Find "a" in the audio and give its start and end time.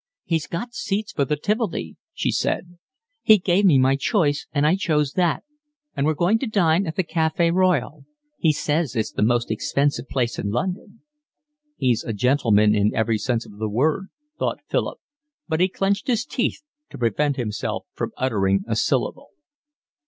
12.03-12.13, 18.67-18.75